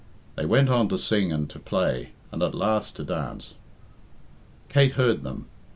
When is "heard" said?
4.93-5.21